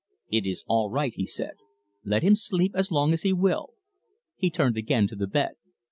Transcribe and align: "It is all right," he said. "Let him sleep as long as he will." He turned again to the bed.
"It 0.31 0.47
is 0.47 0.63
all 0.67 0.89
right," 0.89 1.13
he 1.13 1.27
said. 1.27 1.57
"Let 2.03 2.23
him 2.23 2.33
sleep 2.33 2.71
as 2.75 2.89
long 2.89 3.13
as 3.13 3.21
he 3.21 3.33
will." 3.33 3.75
He 4.35 4.49
turned 4.49 4.75
again 4.75 5.05
to 5.05 5.15
the 5.15 5.27
bed. 5.27 5.51